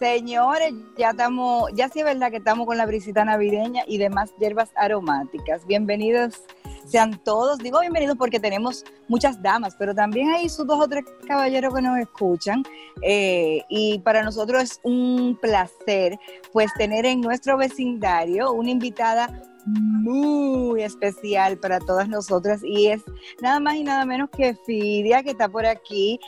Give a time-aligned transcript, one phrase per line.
[0.00, 4.32] Señores, ya estamos, ya sí es verdad que estamos con la brisita navideña y demás
[4.40, 5.66] hierbas aromáticas.
[5.66, 6.42] Bienvenidos
[6.86, 7.58] sean todos.
[7.58, 11.82] Digo bienvenidos porque tenemos muchas damas, pero también hay sus dos o tres caballeros que
[11.82, 12.62] nos escuchan.
[13.02, 16.18] Eh, y para nosotros es un placer,
[16.50, 23.02] pues, tener en nuestro vecindario una invitada muy especial para todas nosotras y es
[23.42, 26.18] nada más y nada menos que Fidia que está por aquí.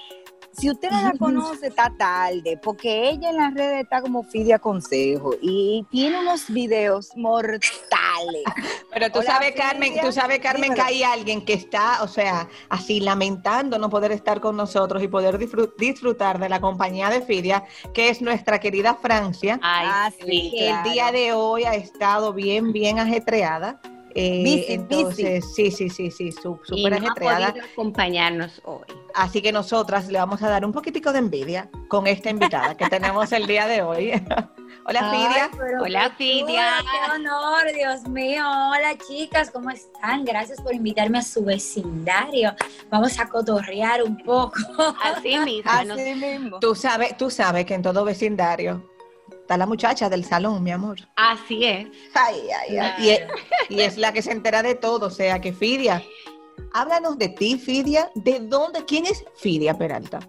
[0.52, 4.58] Si usted no la conoce, está tarde, porque ella en las redes está como Fidia
[4.58, 8.44] Consejo y tiene unos videos mortales.
[8.92, 10.02] Pero tú Hola, sabes, Carmen, Fidia.
[10.02, 10.74] tú sabes, Carmen, Dímelo.
[10.74, 15.08] que hay alguien que está, o sea, así lamentando no poder estar con nosotros y
[15.08, 17.64] poder disfrut- disfrutar de la compañía de Fidia,
[17.94, 20.90] que es nuestra querida Francia, Ah, sí, que el claro.
[20.90, 23.80] día de hoy ha estado bien, bien ajetreada.
[24.14, 27.54] Eh, Busy, entonces, sí, sí, sí, sí, su- Y súper no ajetreada.
[27.72, 28.84] acompañarnos hoy.
[29.14, 32.88] Así que nosotras le vamos a dar un poquitico de envidia con esta invitada que
[32.88, 34.12] tenemos el día de hoy.
[34.84, 35.50] Hola, Fidia.
[35.80, 36.72] Hola, Fidia.
[36.80, 38.42] Qué honor, Dios mío.
[38.44, 40.24] Hola, chicas, ¿cómo están?
[40.24, 42.52] Gracias por invitarme a su vecindario.
[42.90, 44.58] Vamos a cotorrear un poco.
[45.02, 45.70] Así mismo.
[45.70, 46.58] Así mismo.
[46.58, 48.90] Tú sabes, tú sabes que en todo vecindario
[49.52, 50.96] está la muchacha del salón, mi amor.
[51.14, 51.86] Así es.
[52.14, 53.04] Ay, ay, ay.
[53.04, 53.20] Y, es,
[53.68, 56.02] y es la que se entera de todo, o sea que Fidia.
[56.72, 58.10] Háblanos de ti, Fidia.
[58.14, 58.86] ¿De dónde?
[58.86, 60.20] ¿Quién es Fidia Peralta?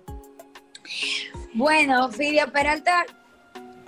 [1.53, 3.06] Bueno, Fidia Peralta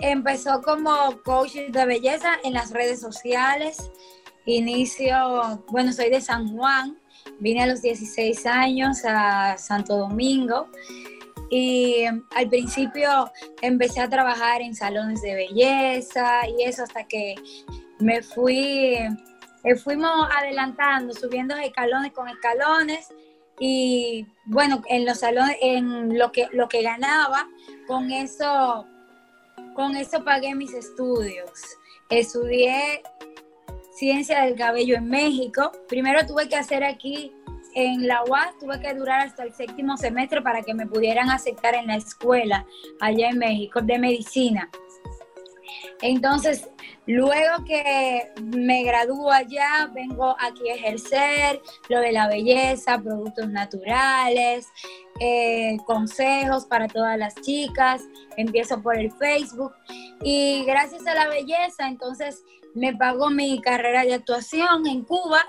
[0.00, 3.90] empezó como coach de belleza en las redes sociales.
[4.46, 6.96] Inicio, bueno, soy de San Juan.
[7.40, 10.68] Vine a los 16 años a Santo Domingo.
[11.50, 13.30] Y al principio
[13.62, 17.36] empecé a trabajar en salones de belleza y eso hasta que
[18.00, 18.96] me fui,
[19.64, 23.08] eh, fuimos adelantando, subiendo escalones con escalones
[23.58, 27.48] y bueno, en los salones, en lo que, lo que ganaba,
[27.86, 28.86] con eso,
[29.74, 31.50] con eso pagué mis estudios.
[32.10, 33.02] Estudié
[33.96, 35.72] ciencia del cabello en México.
[35.88, 37.32] Primero tuve que hacer aquí
[37.76, 41.74] en la UAS, tuve que durar hasta el séptimo semestre para que me pudieran aceptar
[41.74, 42.66] en la escuela
[43.00, 44.70] allá en México de medicina.
[46.00, 46.70] Entonces,
[47.06, 51.60] luego que me gradúo allá, vengo aquí a ejercer
[51.90, 54.68] lo de la belleza, productos naturales,
[55.20, 58.02] eh, consejos para todas las chicas.
[58.38, 59.74] Empiezo por el Facebook
[60.22, 62.42] y gracias a la belleza, entonces
[62.74, 65.44] me pagó mi carrera de actuación en Cuba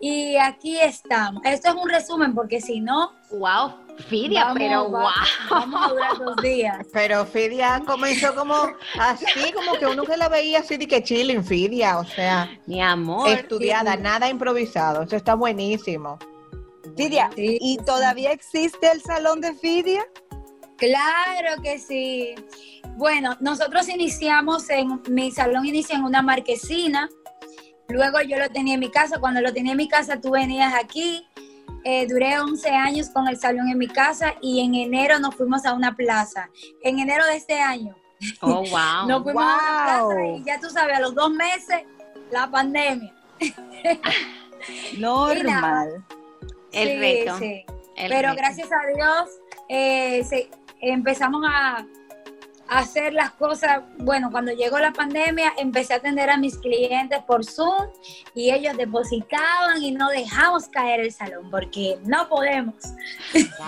[0.00, 1.42] y aquí estamos.
[1.44, 3.74] Esto es un resumen porque si no, Wow,
[4.08, 5.10] Fidia, vamos, pero va- wow.
[5.50, 6.86] vamos a durar dos días.
[6.92, 8.54] Pero Fidia comenzó como
[9.00, 12.80] así, como que uno que la veía así de que chilling, Fidia, o sea, Mi
[12.80, 13.28] amor.
[13.28, 14.02] estudiada, sí.
[14.02, 15.02] nada improvisado.
[15.02, 16.18] Eso está buenísimo.
[16.96, 17.84] Fidia, Sí, ¿y sí.
[17.84, 20.04] todavía existe el salón de Fidia?
[20.76, 22.34] Claro que sí.
[22.96, 27.08] Bueno, nosotros iniciamos en, mi salón inicia en una marquesina,
[27.88, 30.74] luego yo lo tenía en mi casa, cuando lo tenía en mi casa tú venías
[30.74, 31.26] aquí,
[31.88, 35.64] Eh, duré 11 años con el salón en mi casa y en enero nos fuimos
[35.64, 36.50] a una plaza,
[36.82, 37.94] en enero de este año.
[38.40, 39.06] Oh, wow.
[39.06, 40.36] Nos fuimos a una plaza Wow.
[40.38, 41.84] y ya tú sabes, a los dos meses,
[42.32, 43.14] la pandemia.
[44.98, 46.04] Normal.
[46.72, 47.38] El Sí, reto.
[47.38, 47.64] sí.
[47.96, 48.36] el Pero reto.
[48.36, 49.30] gracias a Dios
[49.68, 50.50] eh, se-
[50.80, 51.86] empezamos a, a
[52.68, 53.82] hacer las cosas.
[53.98, 57.86] Bueno, cuando llegó la pandemia, empecé a atender a mis clientes por Zoom
[58.34, 62.74] y ellos depositaban y no dejamos caer el salón porque no podemos.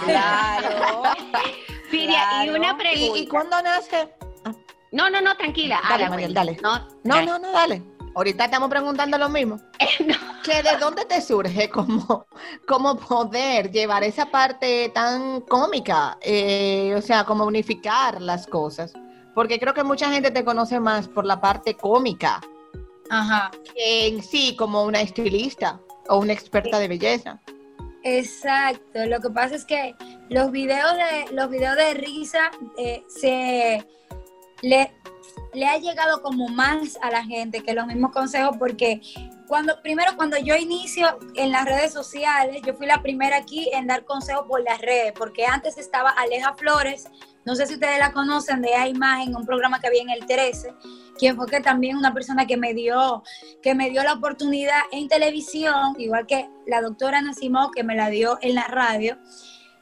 [0.04, 1.02] Claro.
[1.90, 3.18] Fidia, y una ¿Y, pregunta.
[3.18, 4.08] y cuándo nace?
[4.90, 5.80] No, no, no, tranquila.
[5.88, 6.32] Dale, Wendy.
[6.34, 6.56] dale.
[6.62, 7.26] No, No, dale.
[7.26, 7.82] no, no, dale.
[8.14, 9.60] Ahorita estamos preguntando lo mismo.
[10.06, 10.14] No.
[10.42, 12.26] Que de dónde te surge como,
[12.66, 18.92] como poder llevar esa parte tan cómica, eh, o sea, como unificar las cosas.
[19.34, 22.40] Porque creo que mucha gente te conoce más por la parte cómica
[23.10, 23.50] Ajá.
[23.74, 27.40] que en sí como una estilista o una experta de belleza.
[28.04, 29.94] Exacto, lo que pasa es que
[30.30, 33.86] los videos de los videos de risa eh, se
[34.62, 34.92] le,
[35.52, 39.00] le ha llegado como más a la gente que los mismos consejos porque
[39.48, 43.86] cuando primero cuando yo inicio en las redes sociales, yo fui la primera aquí en
[43.86, 47.08] dar consejos por las redes, porque antes estaba Aleja Flores,
[47.46, 50.26] no sé si ustedes la conocen de A Imagen, un programa que había en el
[50.26, 50.74] 13,
[51.18, 53.22] quien fue que también una persona que me dio
[53.62, 58.10] que me dio la oportunidad en televisión, igual que la doctora Nacimó, que me la
[58.10, 59.16] dio en la radio.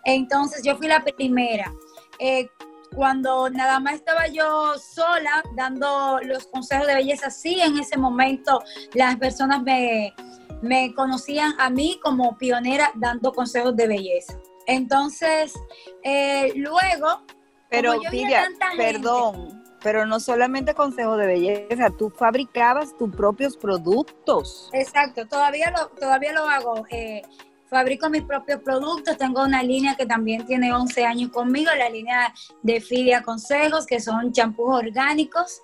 [0.05, 1.73] Entonces yo fui la primera.
[2.21, 2.49] Eh,
[2.95, 8.63] cuando nada más estaba yo sola dando los consejos de belleza, sí, en ese momento
[8.95, 10.15] las personas me,
[10.63, 14.39] me conocían a mí como pionera dando consejos de belleza.
[14.67, 15.55] Entonces,
[16.03, 17.23] eh, luego,
[17.69, 24.69] Pero, Pidia, gente- perdón, pero no solamente consejos de belleza, tú fabricabas tus propios productos.
[24.73, 26.85] Exacto, todavía lo, todavía lo hago.
[26.91, 27.23] eh,
[27.69, 32.33] fabrico mis propios productos, tengo una línea que también tiene 11 años conmigo, la línea
[32.63, 35.61] de Fidia Consejos, que son champús orgánicos,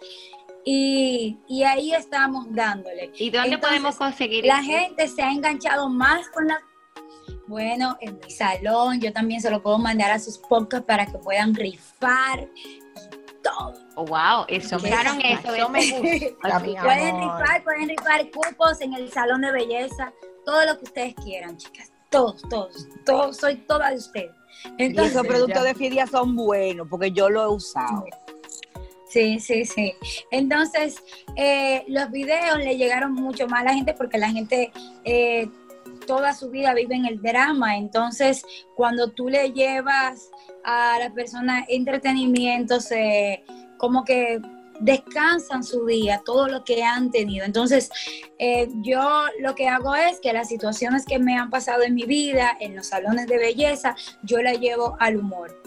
[0.64, 3.10] y, y ahí estamos dándole.
[3.14, 4.70] ¿Y dónde Entonces, podemos conseguir La eso?
[4.70, 6.60] gente se ha enganchado más con la...
[7.46, 11.18] Bueno, en mi salón, yo también se lo puedo mandar a sus podcasts para que
[11.18, 12.80] puedan rifar y
[13.42, 13.74] todo.
[13.96, 15.54] Oh, wow, escucharon eso.
[15.54, 20.12] Eso me gusta, Pueden rifar, pueden rifar cupos en el salón de belleza,
[20.44, 21.91] todo lo que ustedes quieran, chicas.
[22.12, 24.30] Todos, todos, todos, soy toda de ustedes.
[24.78, 28.04] Y Entonces, esos productos de Fidia son buenos porque yo lo he usado.
[29.08, 29.94] Sí, sí, sí.
[30.30, 31.02] Entonces,
[31.36, 34.72] eh, los videos le llegaron mucho más a la gente porque la gente
[35.04, 35.48] eh,
[36.06, 37.76] toda su vida vive en el drama.
[37.76, 38.44] Entonces,
[38.74, 40.30] cuando tú le llevas
[40.64, 43.44] a la persona entretenimiento, se
[43.78, 44.40] como que
[44.82, 47.44] descansan su día, todo lo que han tenido.
[47.44, 47.90] Entonces,
[48.38, 52.04] eh, yo lo que hago es que las situaciones que me han pasado en mi
[52.04, 55.62] vida, en los salones de belleza, yo la llevo al humor.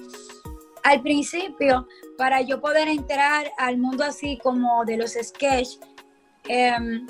[0.83, 5.79] Al principio, para yo poder entrar al mundo así como de los sketch,
[6.47, 7.07] em,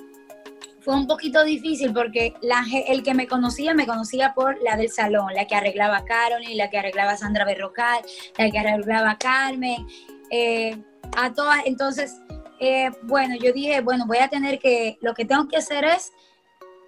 [0.81, 4.89] fue un poquito difícil porque la, el que me conocía, me conocía por la del
[4.89, 8.03] salón, la que arreglaba a Carolyn, la que arreglaba Sandra Berrocal,
[8.37, 9.87] la que arreglaba Carmen,
[10.29, 10.77] eh,
[11.17, 11.59] a todas.
[11.65, 12.15] Entonces,
[12.59, 16.11] eh, bueno, yo dije, bueno, voy a tener que, lo que tengo que hacer es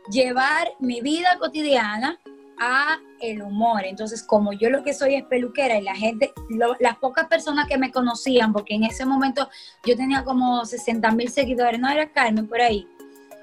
[0.09, 2.19] llevar mi vida cotidiana
[2.59, 3.81] a el humor.
[3.85, 7.67] Entonces, como yo lo que soy es peluquera y la gente, lo- las pocas personas
[7.67, 9.47] que me conocían, porque en ese momento
[9.85, 12.87] yo tenía como 60 mil seguidores, no era Carmen por ahí.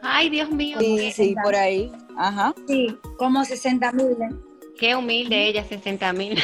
[0.03, 1.91] Ay, Dios mío, Sí, sí, por ahí.
[2.17, 2.55] Ajá.
[2.67, 4.17] Sí, como 60 mil.
[4.79, 6.39] qué humilde ella, 60 mil.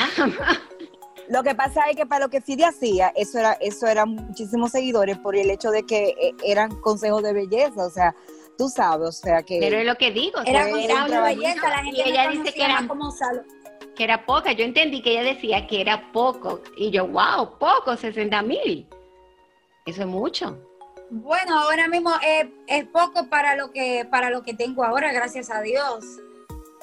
[1.31, 4.73] Lo que pasa es que para lo que Fidia hacía, eso era, eso eran muchísimos
[4.73, 8.15] seguidores por el hecho de que eh, eran consejos de belleza, o sea,
[8.59, 11.05] tú sabes, o sea que Pero es lo que digo, Era que con era como
[11.05, 13.47] un de belleza, la Y gente ella me dice que era- como salón.
[13.95, 14.53] que era poca.
[14.53, 16.61] Yo entendí que ella decía que era poco.
[16.77, 18.89] Y yo, wow, poco, 60 mil.
[19.87, 20.59] Eso es mucho.
[21.11, 25.51] Bueno, ahora mismo es, es poco para lo que para lo que tengo ahora, gracias
[25.51, 26.05] a Dios.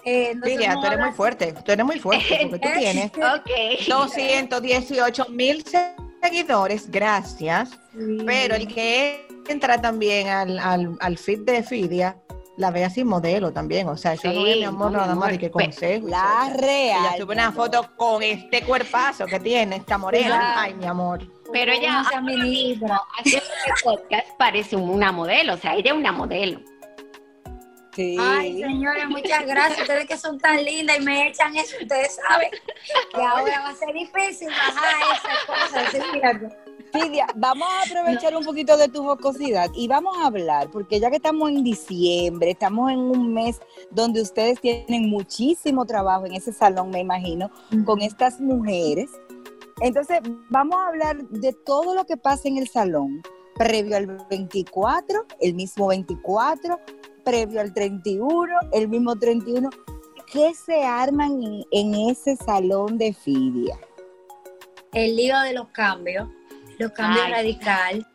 [0.10, 3.88] Eh, no Lidia, tú eres muy fuerte, tú eres muy fuerte, porque tú tienes Ok.
[3.90, 5.64] 218 mil
[6.24, 7.72] seguidores, gracias.
[7.92, 8.18] Sí.
[8.26, 12.18] Pero el que entra también al, al, al feed de Fidia,
[12.58, 13.88] la ve así modelo también.
[13.90, 16.08] O sea, eso no Sí, es mi amor, no, nada más de que Pe- consejo.
[16.08, 17.18] la Ella real.
[17.18, 20.28] sube una foto con este cuerpazo que tiene, esta morena.
[20.28, 20.60] Claro.
[20.62, 21.20] Ay, mi amor.
[21.52, 22.80] Pero ella haciendo el
[23.84, 25.54] podcast parece una modelo.
[25.54, 26.60] O sea, ella es una modelo.
[27.98, 28.16] Sí.
[28.20, 29.82] Ay, señores, muchas gracias.
[29.82, 32.52] Ustedes que son tan lindas y me echan eso, ustedes saben
[33.12, 35.92] que ahora va a ser difícil bajar esas cosas.
[35.92, 36.00] ¿sí?
[36.94, 41.10] Fidia, vamos a aprovechar un poquito de tu jocosidad y vamos a hablar, porque ya
[41.10, 46.54] que estamos en diciembre, estamos en un mes donde ustedes tienen muchísimo trabajo en ese
[46.54, 47.50] salón, me imagino,
[47.84, 49.10] con estas mujeres.
[49.82, 53.24] Entonces, vamos a hablar de todo lo que pasa en el salón,
[53.56, 56.80] previo al 24, el mismo 24,
[57.28, 59.70] previo al 31, el mismo 31.
[60.32, 63.78] ¿Qué se arman en, en ese salón de Fidia?
[64.94, 66.30] El lío de los cambios,
[66.80, 67.32] los cambios Ay.
[67.34, 68.06] radicales.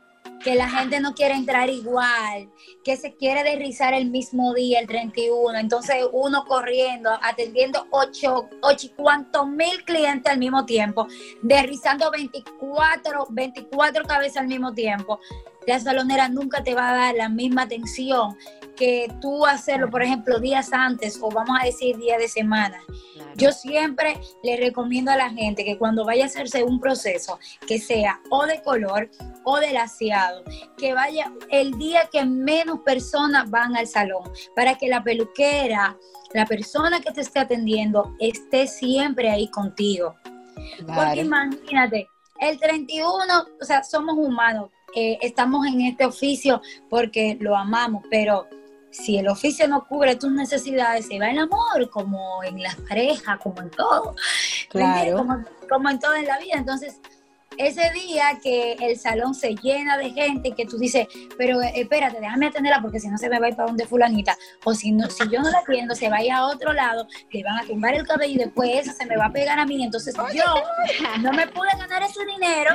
[0.42, 2.50] que la gente no quiere entrar igual,
[2.82, 5.56] que se quiere derrizar el mismo día, el 31.
[5.58, 11.06] Entonces uno corriendo, atendiendo 8, 8 y cuantos mil clientes al mismo tiempo,
[11.42, 15.20] derrizando 24, 24 cabezas al mismo tiempo.
[15.66, 18.36] La salonera nunca te va a dar la misma atención
[18.76, 22.78] que tú hacerlo, por ejemplo, días antes o vamos a decir día de semana.
[23.36, 27.78] Yo siempre le recomiendo a la gente que cuando vaya a hacerse un proceso, que
[27.78, 29.10] sea o de color
[29.44, 30.42] o de laseado,
[30.76, 35.96] que vaya el día que menos personas van al salón, para que la peluquera,
[36.32, 40.14] la persona que te esté atendiendo, esté siempre ahí contigo.
[40.86, 42.08] Porque imagínate,
[42.40, 43.22] el 31,
[43.60, 48.46] o sea, somos humanos, eh, estamos en este oficio porque lo amamos, pero
[48.90, 53.38] si el oficio no cubre tus necesidades, se va el amor, como en las parejas,
[53.42, 54.14] como en todo.
[54.68, 55.16] Claro.
[55.16, 56.54] Como, como en todo en la vida.
[56.56, 57.00] Entonces,
[57.58, 61.06] ese día que el salón se llena de gente que tú dices,
[61.36, 63.86] pero eh, espérate, déjame atenderla porque si no se me va a ir para donde
[63.86, 66.72] fulanita, o si no, si yo no la atiendo, se va a ir a otro
[66.72, 69.58] lado, le van a tumbar el cabello y después eso se me va a pegar
[69.58, 70.44] a mí, entonces yo
[71.20, 72.74] no me pude ganar ese dinero.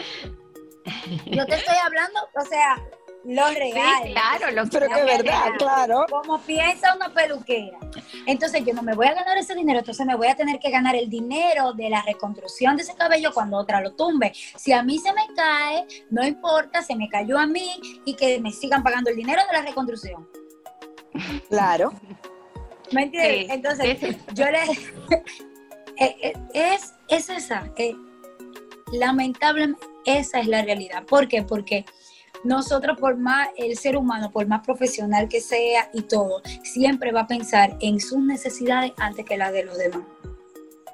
[1.25, 2.81] Yo te estoy hablando, o sea,
[3.25, 4.03] lo real.
[4.03, 6.05] Sí, claro, lo Pero que verdad, claro.
[6.09, 7.77] Como piensa una peluquera.
[8.25, 10.69] Entonces yo no me voy a ganar ese dinero, entonces me voy a tener que
[10.69, 14.31] ganar el dinero de la reconstrucción de ese cabello cuando otra lo tumbe.
[14.33, 18.39] Si a mí se me cae, no importa, se me cayó a mí y que
[18.39, 20.27] me sigan pagando el dinero de la reconstrucción.
[21.49, 21.91] Claro.
[22.91, 23.47] ¿Me entiendes?
[23.47, 24.61] Sí, Entonces, yo le...
[25.97, 27.69] eh, eh, es, es esa.
[27.75, 27.93] eh,
[28.91, 31.03] lamentablemente, esa es la realidad.
[31.05, 31.43] ¿Por qué?
[31.43, 31.85] Porque
[32.43, 37.21] nosotros, por más el ser humano, por más profesional que sea y todo, siempre va
[37.21, 40.01] a pensar en sus necesidades antes que las de los demás.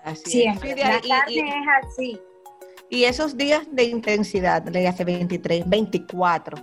[0.03, 0.31] Así es.
[0.31, 0.75] Siempre.
[0.75, 2.19] De La y- carne y- es así.
[2.89, 6.57] Y esos días de intensidad, le hace 23, 24,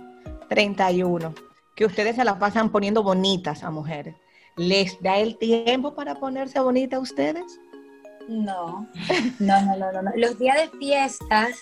[0.47, 1.33] 31,
[1.75, 4.15] que ustedes se las pasan poniendo bonitas a mujeres,
[4.55, 7.59] ¿les da el tiempo para ponerse bonita a ustedes?
[8.27, 8.87] No,
[9.39, 10.11] no, no, no, no.
[10.15, 11.57] Los días de fiestas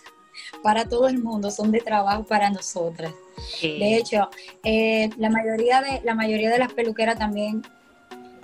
[0.63, 3.12] para todo el mundo son de trabajo para nosotras.
[3.60, 3.78] Sí.
[3.80, 4.30] De hecho,
[4.63, 7.62] eh, la, mayoría de, la mayoría de las peluqueras también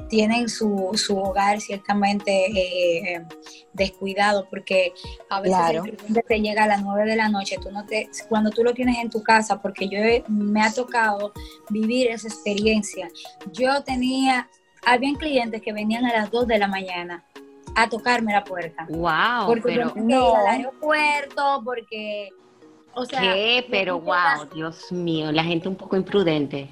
[0.10, 3.26] tienen su, su hogar ciertamente eh, eh,
[3.74, 4.94] descuidado porque
[5.30, 5.84] a veces Claro.
[5.86, 8.64] el cliente te llega a las 9 de la noche, tú no te, cuando tú
[8.64, 11.34] lo tienes en tu casa, porque yo he- me ha tocado
[11.70, 13.10] vivir esa experiencia.
[13.52, 14.48] Yo tenía,
[14.86, 17.26] habían clientes que venían a las 2 de la mañana
[17.76, 18.86] a tocarme la puerta.
[18.90, 20.36] Wow, porque pero que ir No.
[20.36, 22.30] al aeropuerto, porque,
[22.94, 23.66] o sea, ¿qué?
[23.70, 26.70] Pero wow, Dios mío, la gente un poco imprudente.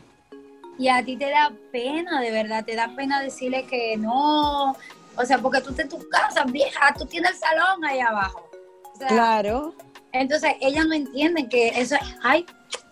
[0.80, 4.72] Y a ti te da pena, de verdad, te da pena decirle que no.
[5.16, 8.50] O sea, porque tú estás en tu casa, vieja, tú tienes el salón ahí abajo.
[8.94, 9.76] O sea, Claro.
[10.12, 12.46] Entonces, ellas no entienden que eso, ay,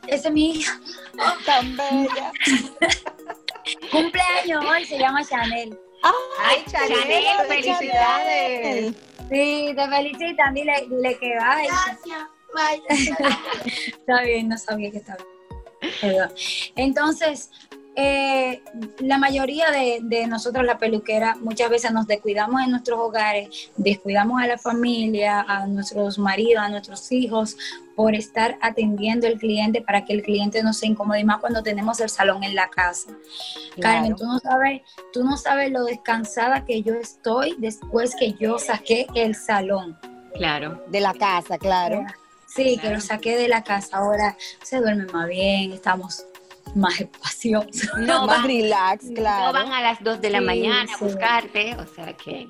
[0.07, 0.79] esa es mi hija.
[1.45, 2.31] Tan bella.
[3.91, 5.77] Cumpleaños hoy, se llama Chanel.
[6.03, 8.95] Ay, Chanel, felicidades.
[9.29, 11.67] Sí, te felicitan, dile, dile que ay.
[13.87, 15.23] está bien, no sabía que estaba.
[16.75, 17.49] Entonces,
[17.95, 18.61] eh,
[18.99, 24.41] la mayoría de, de nosotros, la peluquera, muchas veces nos descuidamos en nuestros hogares, descuidamos
[24.41, 27.57] a la familia, a nuestros maridos, a nuestros hijos,
[27.95, 31.61] por estar atendiendo al cliente para que el cliente no se incomode, y más cuando
[31.61, 33.11] tenemos el salón en la casa.
[33.79, 34.81] Carmen, tú no sabes,
[35.11, 39.97] tú no sabes lo descansada que yo estoy después que yo saqué el salón.
[40.33, 40.81] Claro.
[40.87, 42.05] De la casa, claro.
[42.47, 43.97] Sí, que lo saqué de la casa.
[43.97, 46.25] Ahora se duerme más bien, estamos
[46.75, 47.89] más espaciosos.
[47.99, 49.53] No Más van, relax, no claro.
[49.53, 52.49] van a las 2 de la Sí, mañana a buscarte, o sea que...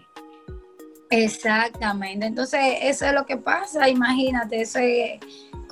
[1.09, 2.25] Exactamente.
[2.25, 3.89] Entonces, eso es lo que pasa.
[3.89, 5.19] Imagínate, eso es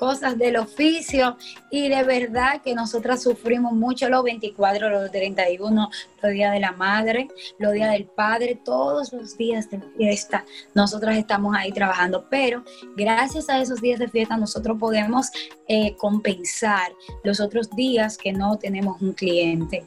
[0.00, 1.36] cosas del oficio
[1.70, 5.90] y de verdad que nosotras sufrimos mucho los 24, los 31,
[6.22, 7.28] los días de la madre,
[7.58, 10.46] los días del padre, todos los días de fiesta.
[10.74, 12.64] Nosotras estamos ahí trabajando, pero
[12.96, 15.30] gracias a esos días de fiesta nosotros podemos
[15.68, 16.90] eh, compensar
[17.22, 19.84] los otros días que no tenemos un cliente.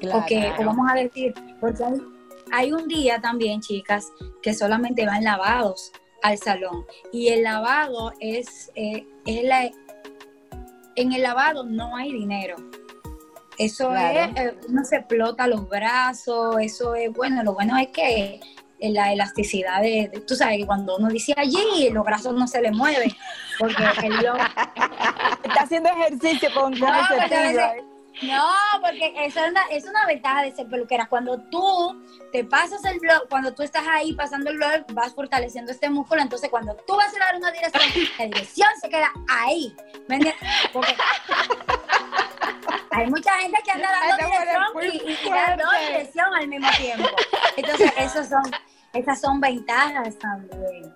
[0.00, 0.18] claro.
[0.18, 2.00] o que, o vamos a decir, porque hay,
[2.50, 4.08] hay un día también, chicas,
[4.42, 5.92] que solamente van lavados
[6.24, 6.84] al salón.
[7.12, 9.70] Y el lavado es, eh, es la,
[10.96, 12.56] en el lavado no hay dinero.
[13.58, 14.32] Eso Claro.
[14.34, 18.40] es, eh, uno se explota los brazos, eso es, bueno, lo bueno es que
[18.80, 22.60] la elasticidad de, de- tú sabes que cuando uno dice allí, los brazos no se
[22.60, 23.10] le mueven,
[23.58, 24.36] porque el blog
[25.44, 27.84] Está haciendo ejercicio con, No, ese
[28.22, 28.46] No,
[28.80, 31.06] porque eso es una, es una ventaja de ser peluquera.
[31.06, 32.00] Cuando tú
[32.32, 36.22] te pasas el blog, cuando tú estás ahí pasando el blog, vas fortaleciendo este músculo.
[36.22, 37.82] Entonces, cuando tú vas a dar una dirección,
[38.18, 39.74] la dirección se queda ahí.
[40.08, 40.42] ¿Me entiendes?
[40.72, 40.94] Porque
[42.92, 45.86] Hay mucha gente que anda dando dirección y, y dando fuerte.
[45.92, 47.08] dirección al mismo tiempo.
[47.56, 48.42] Entonces, esos son,
[48.92, 50.94] esas son ventajas también.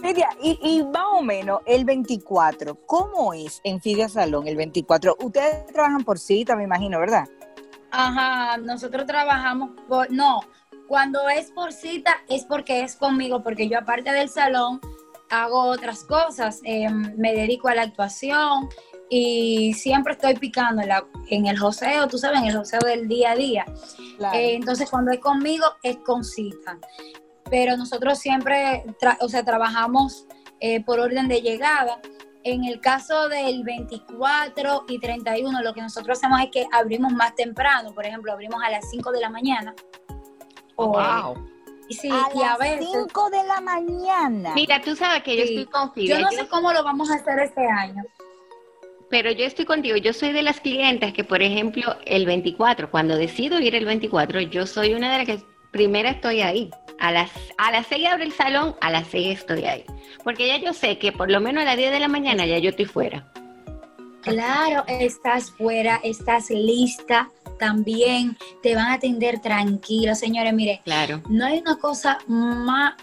[0.00, 5.16] Fidia, y, y más o menos el 24, ¿cómo es en Fidia Salón el 24?
[5.20, 7.24] Ustedes trabajan por cita, me imagino, ¿verdad?
[7.90, 10.40] Ajá, nosotros trabajamos por, no,
[10.86, 14.80] cuando es por cita es porque es conmigo, porque yo aparte del salón
[15.30, 18.68] hago otras cosas, eh, me dedico a la actuación
[19.08, 23.08] y siempre estoy picando en, la- en el joseo, tú sabes, en el joseo del
[23.08, 23.64] día a día.
[24.18, 24.36] Claro.
[24.38, 26.78] Eh, entonces, cuando es conmigo, es con cita.
[27.50, 30.26] Pero nosotros siempre, tra- o sea, trabajamos
[30.60, 32.00] eh, por orden de llegada.
[32.44, 37.34] En el caso del 24 y 31, lo que nosotros hacemos es que abrimos más
[37.34, 37.92] temprano.
[37.92, 39.74] Por ejemplo, abrimos a las 5 de la mañana.
[40.76, 41.48] O- Wow.
[41.88, 42.88] y sí, a y a las veces.
[42.92, 44.52] 5 de la mañana.
[44.54, 45.48] Mira, tú sabes que yo Sí.
[45.56, 46.14] estoy confidente.
[46.14, 48.02] Yo no sé cómo lo vamos a hacer este año.
[49.08, 53.16] Pero yo estoy contigo, yo soy de las clientes que, por ejemplo, el 24, cuando
[53.16, 55.42] decido ir el 24, yo soy una de las que
[55.76, 56.70] primero estoy ahí.
[56.98, 59.84] A las, a las 6 abre el salón, a las 6 estoy ahí.
[60.24, 62.58] Porque ya yo sé que por lo menos a las 10 de la mañana ya
[62.58, 63.30] yo estoy fuera.
[64.22, 67.28] Claro, estás fuera, estás lista
[67.58, 70.52] también, te van a atender tranquilo, señores.
[70.54, 71.22] Mire, Claro.
[71.28, 72.94] no hay una cosa más,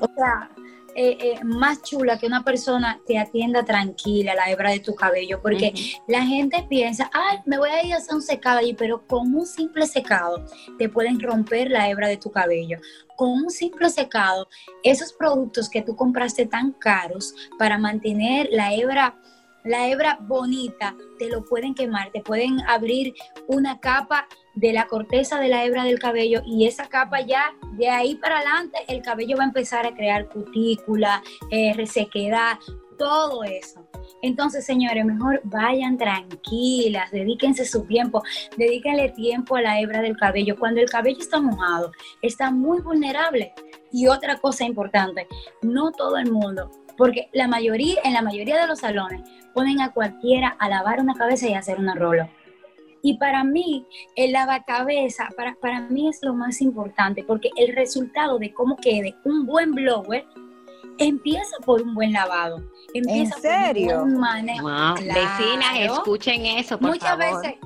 [0.00, 0.48] o sea,
[0.96, 5.40] eh, eh, más chula que una persona te atienda tranquila la hebra de tu cabello,
[5.42, 5.74] porque
[6.06, 9.34] la gente piensa, ay, me voy a ir a hacer un secado allí, pero con
[9.34, 10.44] un simple secado
[10.78, 12.78] te pueden romper la hebra de tu cabello.
[13.16, 14.48] Con un simple secado,
[14.82, 19.20] esos productos que tú compraste tan caros para mantener la hebra,
[19.64, 23.14] la hebra bonita, te lo pueden quemar, te pueden abrir
[23.48, 27.88] una capa de la corteza de la hebra del cabello y esa capa ya de
[27.88, 32.58] ahí para adelante el cabello va a empezar a crear cutícula, eh, resequedad,
[32.98, 33.86] todo eso.
[34.22, 38.22] Entonces, señores, mejor vayan tranquilas, dedíquense su tiempo,
[38.56, 40.56] dedíquenle tiempo a la hebra del cabello.
[40.58, 41.92] Cuando el cabello está mojado,
[42.22, 43.52] está muy vulnerable.
[43.92, 45.26] Y otra cosa importante,
[45.62, 49.92] no todo el mundo, porque la mayoría, en la mayoría de los salones, ponen a
[49.92, 52.28] cualquiera a lavar una cabeza y hacer una rolo.
[53.06, 53.86] Y para mí,
[54.16, 59.14] el lavacabeza, para, para mí es lo más importante, porque el resultado de cómo quede
[59.24, 60.24] un buen blower
[60.96, 62.62] empieza por un buen lavado.
[62.94, 63.88] Empieza serio?
[63.88, 64.62] por un buen manejo.
[64.62, 64.94] Wow.
[64.94, 65.20] Claro.
[65.20, 67.42] Vecinas, escuchen eso, por Muchas favor.
[67.42, 67.58] veces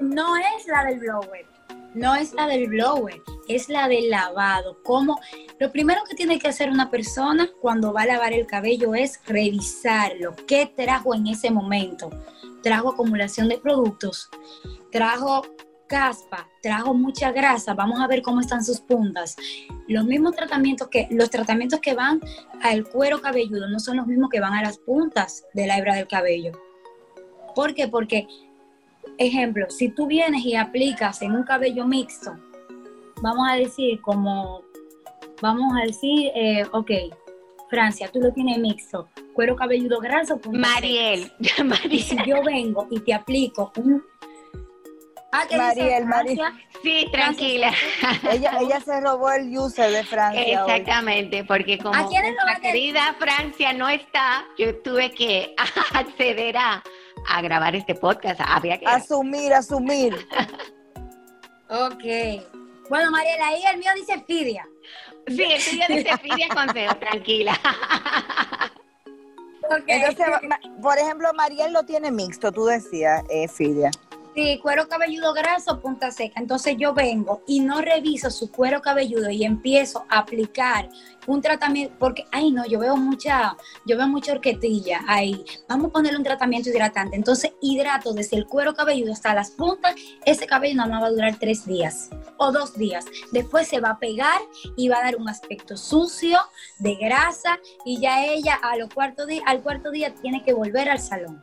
[0.00, 1.46] no es la del blower,
[1.94, 4.82] no es la del blower, es la del lavado.
[4.82, 5.18] Como
[5.58, 9.20] lo primero que tiene que hacer una persona cuando va a lavar el cabello es
[9.26, 10.34] revisarlo.
[10.46, 12.10] ¿Qué trajo en ese momento?
[12.62, 14.28] Trajo acumulación de productos,
[14.90, 15.42] trajo
[15.90, 17.74] caspa, trajo mucha grasa.
[17.74, 19.36] Vamos a ver cómo están sus puntas.
[19.88, 22.20] Los mismos tratamientos que los tratamientos que van
[22.62, 25.96] al cuero cabelludo no son los mismos que van a las puntas de la hebra
[25.96, 26.52] del cabello.
[27.56, 27.88] ¿Por qué?
[27.88, 28.28] Porque
[29.18, 32.36] ejemplo, si tú vienes y aplicas en un cabello mixto,
[33.22, 34.62] vamos a decir como,
[35.40, 36.90] vamos a decir, eh, ok,
[37.68, 40.40] Francia, tú lo tienes mixto, cuero cabelludo graso.
[40.50, 41.32] Mariel.
[41.58, 42.02] Y Mariel.
[42.02, 44.02] si yo vengo y te aplico un...
[45.32, 46.40] Ah, ¿qué dice Mariel, Mariel.
[46.82, 47.72] Sí, tranquila.
[48.32, 50.64] Ella, ella se robó el user de Francia.
[50.64, 50.72] hoy.
[50.72, 51.92] Exactamente, porque como
[52.60, 55.54] querida Francia no está, yo tuve que
[55.94, 56.82] acceder a,
[57.28, 58.40] a grabar este podcast.
[58.44, 60.14] Había que Asumir, asumir.
[61.68, 62.04] Ok.
[62.88, 64.66] Bueno, Mariela, ahí el mío dice Fidia.
[65.26, 67.58] Sí, el tuyo dice Fidia Consejo, tranquila.
[69.64, 69.84] Ok.
[69.86, 70.26] Entonces,
[70.82, 73.90] por ejemplo, Mariel lo tiene mixto, tú decías, eh, Fidia.
[74.32, 76.40] Sí, cuero cabelludo graso, punta seca.
[76.40, 80.88] Entonces yo vengo y no reviso su cuero cabelludo y empiezo a aplicar
[81.26, 85.44] un tratamiento, porque, ay no, yo veo mucha, yo veo mucha horquetilla ahí.
[85.68, 87.16] Vamos a ponerle un tratamiento hidratante.
[87.16, 89.96] Entonces hidrato desde el cuero cabelludo hasta las puntas.
[90.24, 93.06] Ese cabello más va a durar tres días o dos días.
[93.32, 94.40] Después se va a pegar
[94.76, 96.38] y va a dar un aspecto sucio,
[96.78, 101.00] de grasa, y ya ella a lo cuarto al cuarto día tiene que volver al
[101.00, 101.40] salón.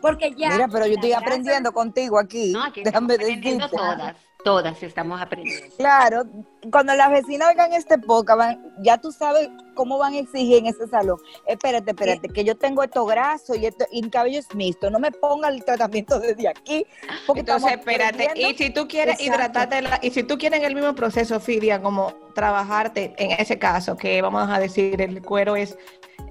[0.00, 0.50] Porque ya.
[0.50, 2.52] Mira, pero yo estoy grasa- aprendiendo contigo aquí.
[2.52, 3.76] No, aquí Déjame aprendiendo decirte.
[3.76, 5.74] todas, todas estamos aprendiendo.
[5.76, 6.24] Claro,
[6.70, 10.66] cuando las vecinas oigan este podcast, van- ya tú sabes cómo van a exigir en
[10.66, 11.18] ese salón.
[11.46, 14.90] Espérate, espérate, que yo tengo esto graso y, esto, y el cabello es mixto.
[14.90, 16.86] No me ponga el tratamiento desde aquí.
[17.34, 19.34] Entonces, espérate, y si tú quieres Exacto.
[19.34, 23.96] hidratarte, la- y si tú quieres el mismo proceso, Fidia, como trabajarte en ese caso,
[23.96, 25.76] que vamos a decir, el cuero es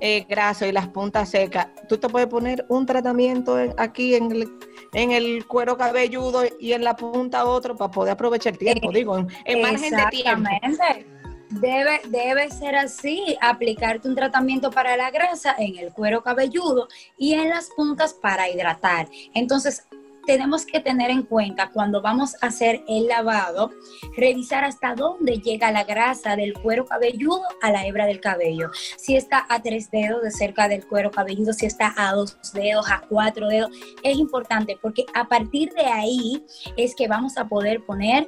[0.01, 4.31] eh, graso y las puntas secas, tú te puedes poner un tratamiento en- aquí en
[4.31, 4.49] el,
[4.93, 9.17] en el cuero cabelludo y en la punta otro para poder aprovechar el tiempo, digo,
[9.17, 10.24] en, en margen de tiempo.
[10.25, 11.05] Exactamente.
[11.49, 17.33] Debe, debe ser así, aplicarte un tratamiento para la grasa en el cuero cabelludo y
[17.33, 19.07] en las puntas para hidratar.
[19.33, 19.85] Entonces,
[20.25, 23.71] tenemos que tener en cuenta cuando vamos a hacer el lavado,
[24.17, 28.71] revisar hasta dónde llega la grasa del cuero cabelludo a la hebra del cabello.
[28.97, 32.89] Si está a tres dedos de cerca del cuero cabelludo, si está a dos dedos,
[32.89, 33.71] a cuatro dedos,
[34.03, 36.43] es importante porque a partir de ahí
[36.75, 38.27] es que vamos a poder poner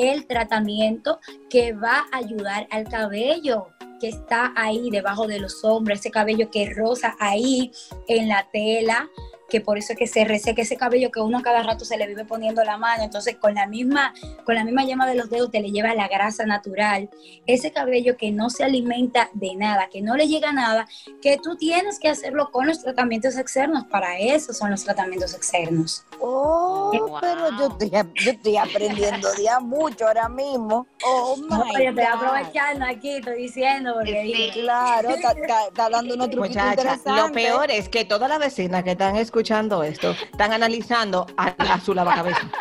[0.00, 3.68] el tratamiento que va a ayudar al cabello
[4.00, 7.70] que está ahí debajo de los hombros, ese cabello que rosa ahí
[8.08, 9.10] en la tela,
[9.50, 12.06] que por eso es que se reseca ese cabello que uno cada rato se le
[12.06, 14.14] vive poniendo la mano, entonces con la misma
[14.46, 17.10] con la misma llama de los dedos te le lleva la grasa natural,
[17.46, 20.86] ese cabello que no se alimenta de nada, que no le llega nada,
[21.20, 26.04] que tú tienes que hacerlo con los tratamientos externos, para eso son los tratamientos externos.
[26.20, 27.18] Oh, Wow.
[27.20, 27.90] pero yo estoy,
[28.24, 30.86] yo estoy aprendiendo ya mucho ahora mismo.
[31.04, 32.14] Oh, No, my yo estoy God.
[32.14, 34.60] aprovechando aquí, estoy diciendo, porque Sí.
[34.60, 37.12] Claro, está, está- está dando unos truquitos interesantes.
[37.16, 39.39] lo peor es que todas las vecinas que están escuchando
[39.82, 42.44] esto están analizando a, a su lavacabezas.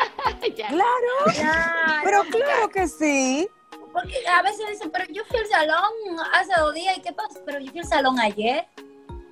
[0.56, 0.68] Ya.
[0.68, 2.02] Claro, "Claro".
[2.04, 3.48] pero claro que sí.
[3.94, 5.92] Porque a veces dicen, pero yo fui al salón
[6.34, 8.66] hace dos días y qué pasa, pero yo fui al salón ayer.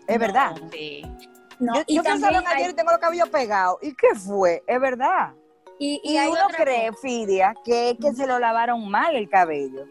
[0.08, 0.56] Es verdad.
[0.72, 1.02] Sí.
[1.60, 3.78] No, yo y yo fui al salón ayer hay- y tengo los cabellos pegados.
[3.82, 4.64] ¿Y qué fue?
[4.68, 5.34] Es verdad.
[5.80, 7.02] y, y Y, uno cree, cosa.
[7.02, 9.86] Fidia, que que se lo lavaron mal el cabello.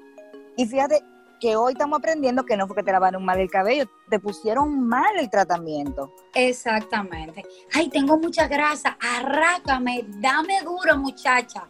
[0.57, 1.03] Y fíjate
[1.41, 4.87] que hoy estamos aprendiendo que no fue que te lavaron mal el cabello, te pusieron
[4.87, 6.13] mal el tratamiento.
[6.35, 7.45] Exactamente.
[7.73, 11.69] Ay, tengo mucha grasa, arrácame, dame duro, muchacha.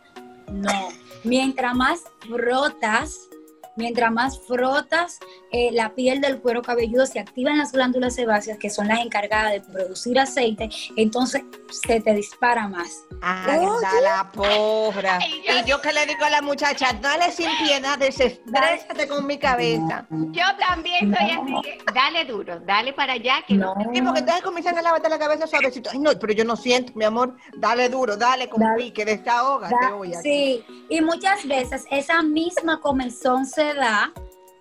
[0.50, 0.88] No,
[1.24, 3.28] mientras más frotas,
[3.76, 5.18] mientras más frotas,
[5.52, 9.52] eh, la piel del cuero cabelludo se activan las glándulas sebáceas, que son las encargadas
[9.52, 13.02] de producir aceite, entonces se te dispara más.
[13.22, 15.18] Anda la porra.
[15.26, 20.06] Y yo que le digo a la muchacha, dale sin piedad, desestrésate con mi cabeza.
[20.10, 21.54] Yo también soy así.
[21.62, 23.36] que Dale duro, dale para allá.
[23.46, 23.74] Que no.
[23.92, 25.90] Sí, porque entonces comienzan a lavarte la cabeza suavecito.
[25.92, 27.36] Ay, no, pero yo no siento, mi amor.
[27.56, 28.84] Dale duro, dale con Dale.
[28.84, 34.12] pique, desahógate Da- hoy sí, y muchas veces esa misma comezón se da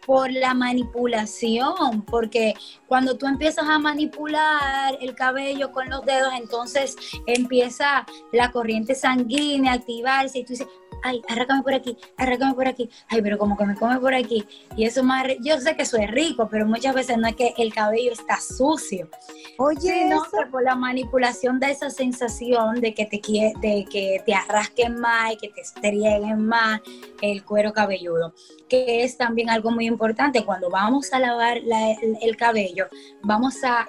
[0.06, 2.54] por la manipulación, porque
[2.88, 9.72] cuando tú empiezas a manipular el cabello con los dedos, entonces empieza la corriente sanguínea
[9.72, 10.68] a activarse y tú dices,
[11.06, 14.46] ay, arrácame por aquí, arrácame por aquí, ay, pero como que me come por aquí.
[14.76, 17.54] Y eso más, yo sé que eso es rico, pero muchas veces no es que
[17.58, 19.10] el cabello está sucio,
[19.58, 23.22] Oye, sino eso- que por la manipulación da esa sensación de que te
[23.62, 26.82] de que te arrasquen más y que te estrieguen más
[27.22, 28.34] el cuero cabelludo,
[28.68, 30.44] que es también algo muy importante.
[30.44, 32.88] Cuando vamos a lavar la- el, el cabello,
[33.22, 33.88] vamos a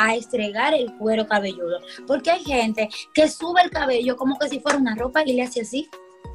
[0.00, 4.60] a estregar el cuero cabelludo, porque hay gente que sube el cabello como que si
[4.60, 5.88] fuera una ropa y le hace así.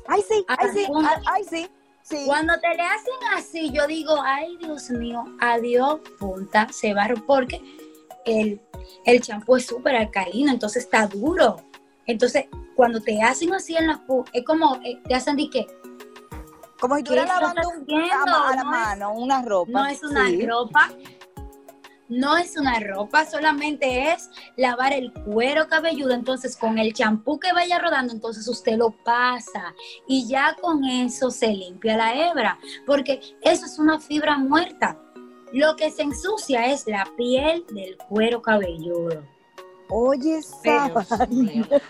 [0.08, 1.70] Ay sí, ay sí, Alguna- ay, ay, sí,
[2.02, 2.24] sí.
[2.26, 7.62] Cuando te le hacen así, yo digo, ay Dios mío, adiós punta, se va, porque
[8.26, 8.62] el,
[9.06, 11.58] el champú es súper alcalino, entonces está duro.
[12.06, 15.66] Entonces, cuando te hacen así en la pu- es como, eh, te hacen de que
[16.80, 19.72] Como si ¿Qué estás lavando un- a, la No es- mano una ropa.
[19.72, 20.46] no es una sí.
[20.46, 20.92] ropa,
[22.20, 26.14] no es una ropa, solamente es lavar el cuero cabelludo.
[26.14, 29.74] Entonces, con el champú que vaya rodando, entonces usted lo pasa
[30.08, 34.98] y ya con eso se limpia la hebra, porque eso es una fibra muerta.
[35.52, 39.24] Lo que se ensucia es la piel del cuero cabelludo.
[39.90, 40.40] Oye.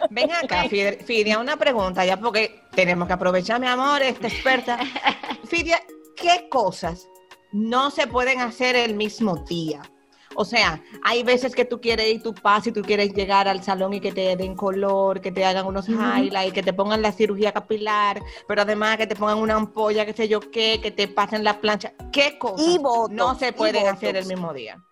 [0.09, 4.77] Ven acá, Fid- Fidia, una pregunta ya porque tenemos que aprovechar, mi amor, esta experta.
[5.45, 5.81] Fidia,
[6.17, 7.07] ¿qué cosas
[7.53, 9.81] no se pueden hacer el mismo día?
[10.35, 13.63] O sea, hay veces que tú quieres ir tu paso y tú quieres llegar al
[13.63, 17.11] salón y que te den color, que te hagan unos highlights, que te pongan la
[17.11, 21.07] cirugía capilar, pero además que te pongan una ampolla, qué sé yo qué, que te
[21.07, 21.93] pasen la plancha.
[22.11, 24.83] ¿Qué cosas Y no se pueden hacer el mismo día?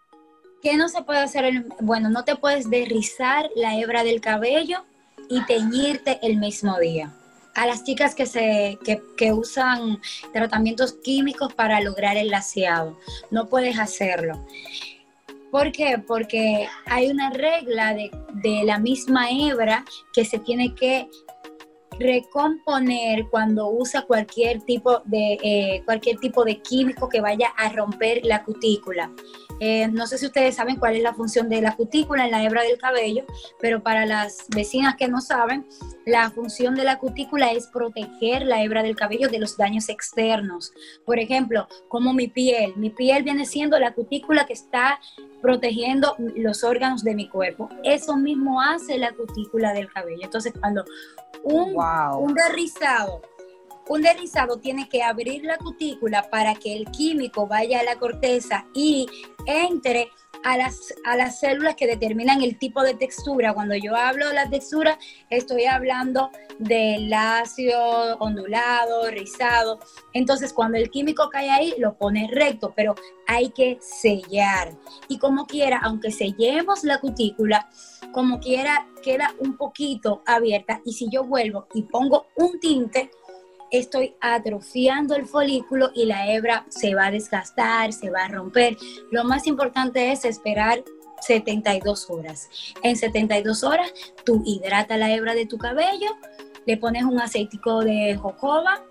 [0.61, 1.45] ¿Qué no se puede hacer?
[1.45, 4.85] el- bueno, no te puedes derrizar la hebra del cabello
[5.29, 7.13] y teñirte el mismo día.
[7.55, 9.99] A las chicas que, se, que, que usan
[10.31, 12.97] tratamientos químicos para lograr el laseado,
[13.29, 14.45] no puedes hacerlo.
[15.51, 16.01] ¿Por qué?
[16.07, 19.83] Porque hay una regla de, de la misma hebra
[20.13, 21.09] que se tiene que
[21.99, 28.21] recomponer cuando usa cualquier tipo de eh, cualquier tipo de químico que vaya a romper
[28.23, 29.11] la cutícula.
[29.59, 32.43] Eh, no sé si ustedes saben cuál es la función de la cutícula en la
[32.43, 33.25] hebra del cabello,
[33.59, 35.67] pero para las vecinas que no saben,
[36.05, 40.71] la función de la cutícula es proteger la hebra del cabello de los daños externos.
[41.05, 42.73] Por ejemplo, como mi piel.
[42.75, 44.99] Mi piel viene siendo la cutícula que está
[45.41, 47.69] protegiendo los órganos de mi cuerpo.
[47.83, 50.23] Eso mismo hace la cutícula del cabello.
[50.23, 50.85] Entonces, cuando
[51.43, 52.19] un, Wow.
[52.19, 53.21] un derrizado
[53.91, 58.65] un derrizado tiene que abrir la cutícula para que el químico vaya a la corteza
[58.73, 59.05] y
[59.45, 60.09] entre
[60.45, 63.53] a las, a las células que determinan el tipo de textura.
[63.53, 64.97] Cuando yo hablo de la textura,
[65.29, 67.77] estoy hablando del lacio,
[68.19, 69.79] ondulado, rizado.
[70.13, 72.95] Entonces, cuando el químico cae ahí, lo pone recto, pero
[73.27, 74.71] hay que sellar.
[75.09, 77.69] Y como quiera, aunque sellemos la cutícula,
[78.13, 80.81] como quiera, queda un poquito abierta.
[80.85, 83.11] Y si yo vuelvo y pongo un tinte,
[83.71, 88.77] estoy atrofiando el folículo y la hebra se va a desgastar, se va a romper.
[89.11, 90.83] Lo más importante es esperar
[91.21, 92.49] 72 horas.
[92.83, 93.93] En 72 horas,
[94.25, 96.09] tú hidrata la hebra de tu cabello,
[96.65, 98.83] le pones un aceitico de jojoba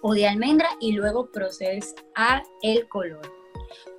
[0.00, 3.32] o de almendra y luego procedes a el color.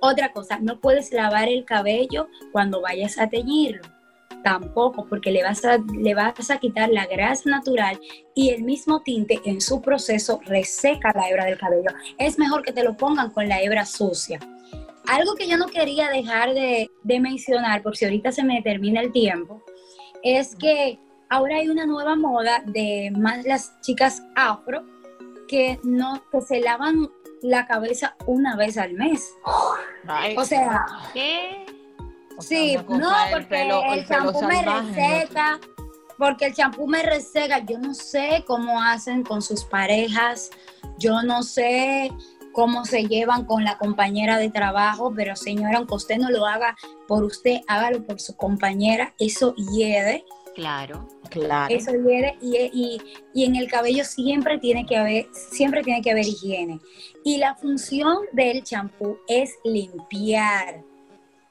[0.00, 3.99] Otra cosa, no puedes lavar el cabello cuando vayas a teñirlo
[4.42, 8.00] tampoco, porque le vas, a, le vas a quitar la grasa natural
[8.34, 11.90] y el mismo tinte en su proceso reseca la hebra del cabello.
[12.18, 14.38] Es mejor que te lo pongan con la hebra sucia.
[15.06, 19.00] Algo que yo no quería dejar de, de mencionar, por si ahorita se me termina
[19.00, 19.62] el tiempo,
[20.22, 24.84] es que ahora hay una nueva moda de más las chicas afro
[25.48, 27.10] que no que se lavan
[27.42, 29.32] la cabeza una vez al mes.
[30.36, 31.64] O sea, ¿Qué?
[32.40, 35.60] O Sí, no, el porque pelo- el champú me reseca,
[36.18, 37.58] porque el champú me reseca.
[37.60, 40.50] Yo no sé cómo hacen con sus parejas,
[40.98, 42.10] yo no sé
[42.52, 46.76] cómo se llevan con la compañera de trabajo, pero señora, aunque usted no lo haga
[47.06, 50.24] por usted, hágalo por su compañera, eso hiede,
[50.54, 51.06] Claro.
[51.30, 51.72] Claro.
[51.72, 53.00] eso hiede y, y-
[53.32, 56.80] y en el cabello siempre tiene que haber, siempre tiene que haber higiene.
[57.24, 60.82] Y la función del champú es limpiar.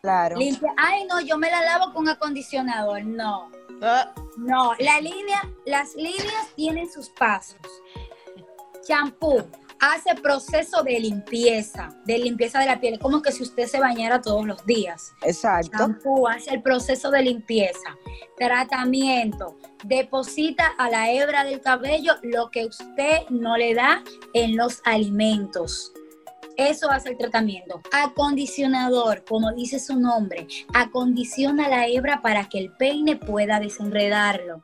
[0.01, 0.37] Claro.
[0.37, 0.73] Limpia.
[0.77, 3.03] Ay, no, yo me la lavo con acondicionador.
[3.03, 4.73] No, Ah, no.
[4.79, 7.57] La línea, las líneas tienen sus pasos.
[8.85, 9.43] Champú
[9.79, 14.21] hace proceso de limpieza, de limpieza de la piel, como que si usted se bañara
[14.21, 15.13] todos los días.
[15.21, 15.77] Exacto.
[15.77, 17.95] Champú hace el proceso de limpieza.
[18.37, 19.57] Tratamiento.
[19.85, 25.93] Deposita a la hebra del cabello lo que usted no le da en los alimentos.
[26.59, 27.81] Eso hace el tratamiento.
[27.89, 34.61] Acondicionador, como dice su nombre, acondiciona la hebra para que el peine pueda desenredarlo.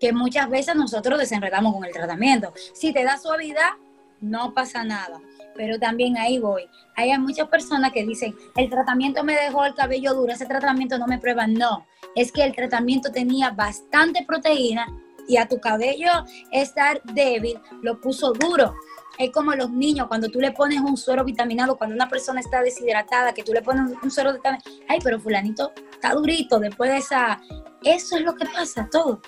[0.00, 2.52] Que muchas veces nosotros desenredamos con el tratamiento.
[2.74, 3.74] Si te da suavidad,
[4.20, 5.20] no pasa nada.
[5.54, 6.68] Pero también ahí voy.
[6.96, 11.06] Hay muchas personas que dicen, el tratamiento me dejó el cabello duro, ese tratamiento no
[11.06, 11.46] me prueba.
[11.46, 14.84] No, es que el tratamiento tenía bastante proteína
[15.28, 16.10] y a tu cabello
[16.50, 18.74] estar débil lo puso duro.
[19.18, 22.62] Es como los niños, cuando tú le pones un suero vitaminado, cuando una persona está
[22.62, 26.98] deshidratada, que tú le pones un suero vitaminado, ay, pero fulanito está durito después de
[26.98, 27.40] esa...
[27.82, 29.20] Eso es lo que pasa, todo.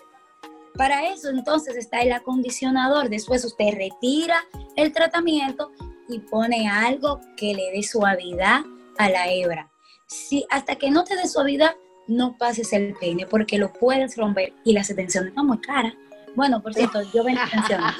[0.77, 3.09] Para eso entonces está el acondicionador.
[3.09, 4.45] Después usted retira
[4.77, 5.73] el tratamiento
[6.09, 8.61] y pone algo que le dé suavidad
[8.99, 9.71] a la hebra.
[10.07, 11.75] Si hasta que no te dé suavidad,
[12.07, 15.95] no pases el peine porque lo puedes romper y las extensiones están muy caras.
[16.37, 17.95] Bueno, por cierto, yo vendo extensiones.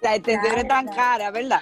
[0.00, 1.60] La extensión es tan cara, ¿verdad?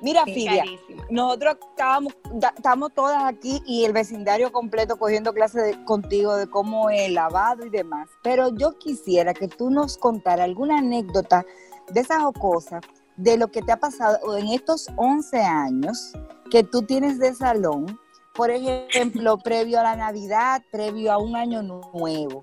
[0.00, 1.04] Mira, Sí, Fidia, Carísima.
[1.10, 2.14] nosotros estábamos,
[2.56, 7.14] estamos todas aquí y el vecindario completo cogiendo clases de- contigo de cómo es el
[7.14, 8.08] lavado y demás.
[8.22, 11.44] Pero yo quisiera que tú nos contaras alguna anécdota
[11.92, 12.80] de esas cosas,
[13.16, 16.12] de lo que te ha pasado en estos 11 años
[16.50, 18.00] que tú tienes de salón.
[18.34, 22.42] Por ejemplo, previo a la Navidad, previo a un año nuevo.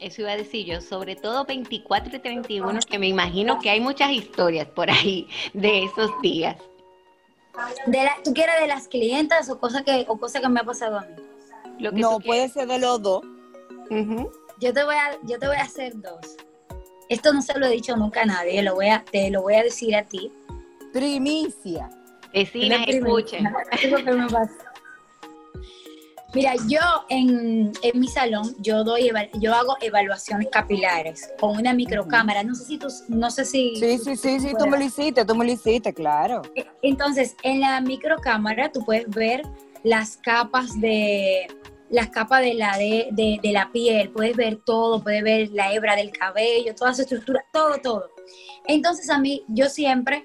[0.00, 3.80] Eso iba a decir yo, sobre todo 24 y 31, que me imagino que hay
[3.80, 6.56] muchas historias por ahí de esos días.
[7.86, 10.64] De la- ¿Tú quieres de las clientas o cosas que, o cosa que me ha
[10.64, 11.16] pasado a mí?
[11.78, 13.22] Lo que No, puede ser de los dos.
[14.58, 16.36] Yo te voy a, yo te voy a hacer dos.
[17.08, 19.54] Esto no se lo he dicho nunca a nadie, lo voy a, te lo voy
[19.54, 20.32] a decir a ti.
[20.92, 21.90] Primicia.
[22.32, 23.46] Vecinas, escuchen.
[23.82, 23.96] Eso
[26.32, 32.42] Mira, yo en, en mi salón, yo doy yo hago evaluaciones capilares con una microcámara.
[32.44, 33.74] No sé si tú, no sé si.
[33.76, 36.42] Sí, sí, sí, sí, tú me lo hiciste, tú me lo hiciste, claro.
[36.82, 39.42] Entonces, en la microcámara tú puedes ver
[39.82, 41.46] las capas de
[41.88, 45.72] las capas de la de, de- de la piel, puedes ver todo, puedes ver la
[45.72, 48.10] hebra del cabello, toda su estructura, todo, todo.
[48.68, 50.24] Entonces a mí, yo siempre,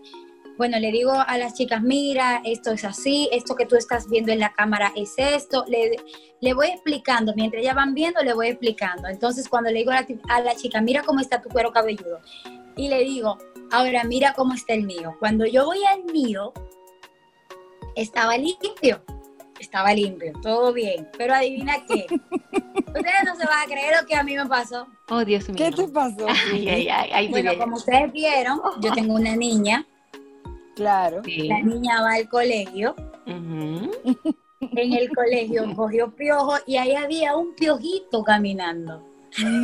[0.58, 4.32] bueno, le digo a las chicas, mira, esto es así, esto que tú estás viendo
[4.32, 5.98] en la cámara es esto, le,
[6.39, 9.08] le voy explicando, mientras ellas van viendo, le voy explicando.
[9.08, 12.22] Entonces cuando le digo a la, a la chica, mira cómo está tu cuero cabelludo,
[12.76, 13.38] y le digo,
[13.72, 15.15] ahora mira cómo está el mío.
[15.20, 16.54] Cuando yo voy al mío,
[17.96, 19.02] estaba limpio.
[19.60, 21.10] Estaba limpio, todo bien.
[21.18, 22.06] Pero adivina qué.
[22.88, 24.88] Ustedes no se van a creer lo que a mí me pasó.
[25.10, 25.58] Oh, Dios mío.
[25.58, 26.28] ¿Qué te pasó?
[26.52, 29.86] Ay, ay, ay, ay, Bueno, como ustedes vieron, yo tengo una niña.
[30.76, 31.22] Claro.
[31.24, 31.48] Sí.
[31.48, 38.24] La niña va al colegio en el colegio cogió piojo y ahí había un piojito
[38.24, 39.04] caminando.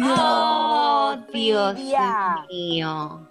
[0.03, 2.45] Oh, Dios Fidia.
[2.49, 3.27] mío.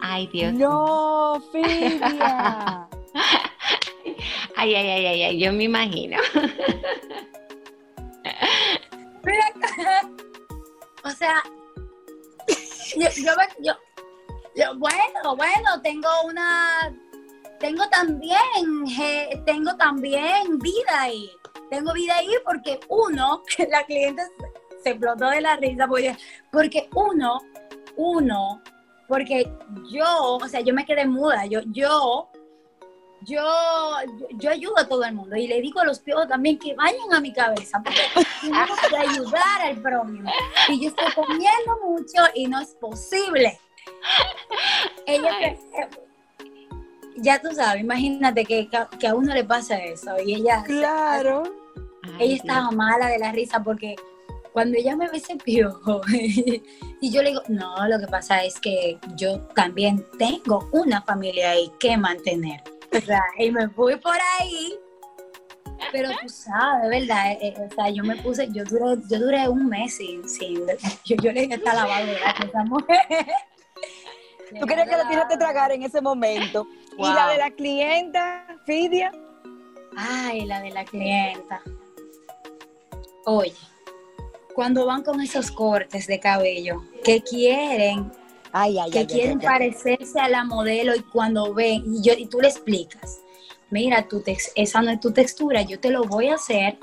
[0.00, 0.68] Ay, Dios mío.
[0.68, 2.88] No, Fidia.
[4.56, 6.18] Ay, ay, ay, ay, ay, yo me imagino.
[11.04, 11.42] O sea,
[12.96, 13.78] yo, yo, me- yo-
[14.54, 16.94] yo- bueno, bueno, tengo una,
[17.62, 18.84] tengo también,
[19.46, 21.30] tengo también vida ahí.
[21.70, 24.22] Tengo vida ahí porque uno, la cliente
[24.82, 26.16] se- explotó de la risa porque,
[26.50, 27.40] porque uno,
[27.96, 28.60] uno,
[29.08, 29.48] porque
[29.88, 32.28] yo, o sea, yo me quedé muda, yo, yo,
[33.20, 33.44] yo,
[34.32, 37.14] yo, ayudo a todo el mundo y le digo a los piojos también que vayan
[37.14, 38.00] a mi cabeza porque
[38.40, 40.32] tenemos que ayudar al prójimo.
[40.68, 43.56] Y yo estoy comiendo mucho y no es posible.
[45.06, 45.56] Ella.
[47.16, 51.42] Ya tú sabes, imagínate que, que a uno le pasa eso y ella, Claro.
[52.02, 53.94] Ay, ella estaba mala de la risa porque
[54.52, 58.58] cuando ella me ve ese piojo y yo le digo, no, lo que pasa es
[58.60, 62.62] que yo también tengo una familia ahí que mantener.
[62.92, 64.74] O sea, y me fui por ahí,
[65.90, 67.32] pero tú sabes, ¿verdad?
[67.32, 70.66] Eh, eh, o sea, yo me puse, yo duré, yo duré un mes sin, sin
[71.04, 73.26] yo, yo le dije esta lavadora a esa mujer.
[74.60, 76.66] Tú querías que la tienes que tragar en ese momento.
[76.98, 79.12] Y la de la clienta, Fidia.
[79.96, 81.62] Ay, la de la clienta.
[83.24, 83.54] Oye,
[84.54, 88.10] cuando van con esos cortes de cabello que quieren,
[88.52, 92.26] Ay, ay, que ay, quieren parecerse a la modelo y cuando ven, y, yo, y
[92.26, 93.20] tú le explicas,
[93.70, 96.78] mira, tu tex- esa no es tu textura, yo te lo voy a hacer,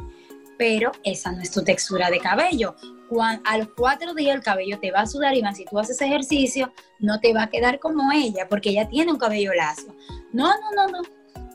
[0.58, 2.76] pero esa no es tu textura de cabello.
[3.10, 5.80] Cuan- a los cuatro días el cabello te va a sudar y más si tú
[5.80, 9.96] haces ejercicio, no te va a quedar como ella, porque ella tiene un cabello lacio.
[10.32, 11.02] No, no, no, no,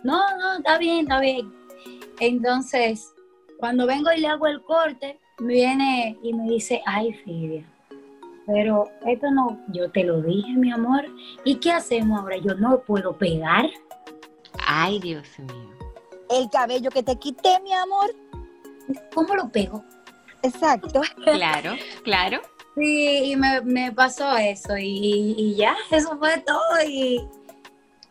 [0.02, 1.52] no, no, está bien, está bien.
[2.20, 3.12] Entonces,
[3.58, 7.64] cuando vengo y le hago el corte, viene y me dice, ay, Fidia,
[8.46, 11.06] pero esto no, yo te lo dije, mi amor.
[11.44, 12.36] ¿Y qué hacemos ahora?
[12.38, 13.70] Yo no puedo pegar.
[14.66, 15.70] Ay, Dios mío.
[16.30, 18.14] El cabello que te quité, mi amor.
[19.14, 19.84] ¿Cómo lo pego?
[20.44, 21.00] Exacto.
[21.24, 21.72] Claro,
[22.04, 22.40] claro.
[22.76, 26.60] Sí, y me, me pasó eso y, y ya, eso fue todo.
[26.88, 27.26] Y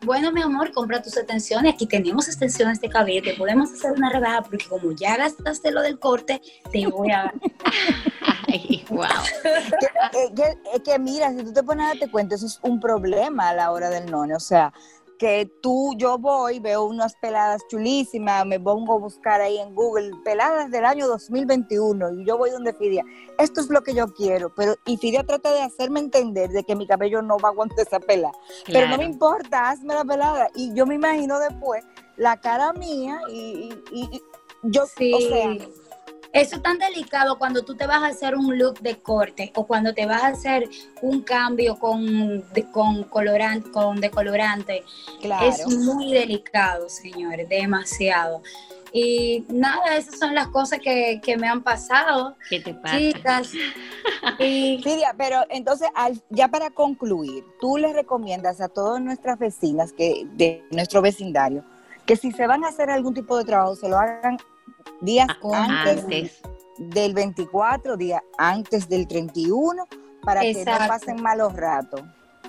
[0.02, 1.74] bueno, mi amor, compra tus extensiones.
[1.74, 5.82] Aquí tenemos extensiones de cabello, te podemos hacer una rebaja porque como ya gastaste lo
[5.82, 6.40] del corte,
[6.72, 7.32] te voy a...
[8.48, 9.06] Ay, wow.
[10.12, 13.50] que, que- que mira, si tú te pones a darte cuenta, eso es un problema
[13.50, 14.34] a la hora del none.
[14.34, 14.72] O sea,
[15.18, 20.10] que tú, yo voy, veo unas peladas chulísimas, me pongo a buscar ahí en Google,
[20.24, 23.04] peladas del año 2021, y yo voy donde Fidia.
[23.38, 26.74] Esto es lo que yo quiero, pero y Fidia trata de hacerme entender de que
[26.76, 28.32] mi cabello no va a aguantar esa pela.
[28.66, 30.48] Pero no me importa, hazme la pelada.
[30.54, 31.84] Y yo me imagino después
[32.16, 34.22] la cara mía y, y- y- y
[34.64, 35.12] yo, Sí.
[35.14, 35.56] o sea,
[36.34, 39.66] Eso es tan delicado cuando tú te vas a hacer un look de corte o
[39.66, 40.68] cuando te vas a hacer
[41.00, 44.82] un cambio con, de- con colorante, con decolorante.
[45.22, 45.46] claro.
[45.54, 48.42] Es muy delicado, señores, demasiado.
[48.92, 52.98] Y nada, esas son las cosas que, que me han pasado, ¿Qué te pasa?
[52.98, 53.52] chicas.
[54.40, 54.82] Y
[55.16, 60.64] pero entonces, al- ya para concluir, tú le recomiendas a todas nuestras vecinas que de
[60.70, 61.62] nuestro vecindario
[62.06, 64.38] que si se van a hacer algún tipo de trabajo, se lo hagan
[65.04, 66.40] días Ah, antes, Antes.
[66.78, 69.86] del 24, días antes del 31,
[70.22, 72.02] para que no pasen malos ratos.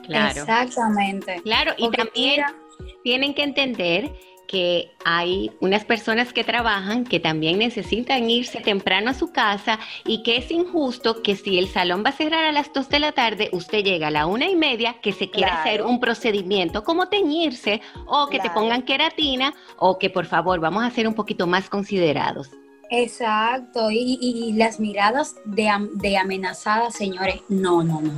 [0.04, 0.42] Claro.
[0.42, 1.42] exactamente.
[1.44, 2.56] Claro, y Porque también mira,
[3.04, 4.14] tienen que entender
[4.48, 10.24] que hay unas personas que trabajan que también necesitan irse temprano a su casa y
[10.24, 13.12] que es injusto que si el salón va a cerrar a las 2 de la
[13.12, 15.62] tarde, usted llega a la una y media que se quiera Claro.
[15.62, 20.84] hacer un procedimiento como teñirse o que te pongan queratina o que por favor vamos
[20.84, 22.50] a ser un poquito más considerados.
[22.92, 28.12] Exacto, y, y- y las miradas de, de amenazadas, señores, no, no, no,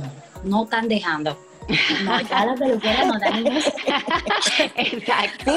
[0.44, 1.36] no están dejando.
[2.04, 3.18] No, ya las peluqueras no
[3.58, 3.72] eso.
[4.76, 5.52] Exacto.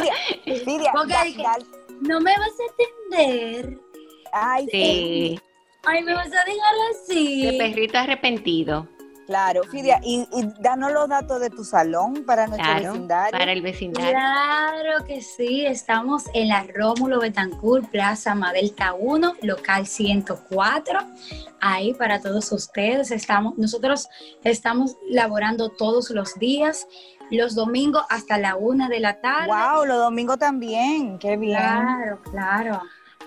[1.08, 1.58] Da- dije- da-
[2.02, 3.78] No me vas a atender.
[4.34, 5.40] ay, Sí,
[5.84, 7.46] Ay, me vas a dejar así.
[7.46, 8.88] de perrito arrepentido.
[9.32, 13.40] Claro, Fidia, y, y danos los datos de tu salón para nuestro Claro, vecindario.
[13.40, 14.12] para el vecindario.
[14.12, 21.00] Claro que sí, estamos en la Rómulo Betancourt, Plaza Madelta 1, local 104.
[21.62, 24.10] Ahí para todos ustedes estamos, nosotros
[24.44, 26.86] estamos laborando todos los días,
[27.30, 29.48] los domingos hasta la una de la tarde.
[29.48, 31.58] Wow, los domingos también, qué bien.
[31.58, 32.82] Claro, claro.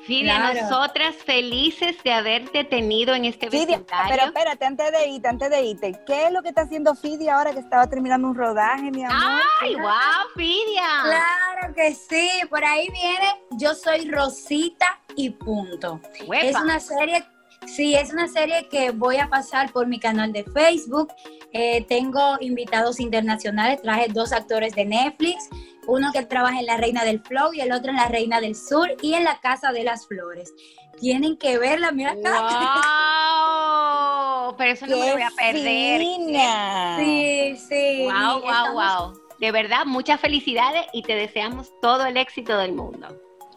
[0.06, 0.60] Fidia, Claro.
[0.62, 4.08] nosotras felices de haberte tenido en este Fidia, vecindario.
[4.10, 7.36] pero espérate, antes de irte, antes de irte, ¿qué es lo que está haciendo Fidia
[7.36, 9.40] ahora que estaba terminando un rodaje, mi amor?
[9.62, 9.92] ¡Ay, wow,
[10.36, 10.88] Fidia!
[11.04, 16.00] Claro que sí, por ahí viene Yo soy Rosita y punto.
[16.26, 16.46] Huepa.
[16.46, 17.24] Es una serie,
[17.66, 21.12] sí, es una serie que voy a pasar por mi canal de Facebook.
[21.52, 25.48] Eh, tengo invitados internacionales, traje dos actores de Netflix,
[25.86, 28.54] uno que trabaja en La Reina del Flow y el otro en La Reina del
[28.54, 30.52] Sur y en La Casa de las Flores.
[31.00, 32.82] Tienen que verla, mira acá.
[34.44, 34.54] ¡Wow!
[34.56, 36.00] Pero eso no me lo voy a perder.
[36.00, 36.96] fina!
[36.98, 38.02] Sí, sí.
[38.04, 39.24] Wow, wow, estamos- wow.
[39.38, 43.08] De verdad, muchas felicidades y te deseamos todo el éxito del mundo.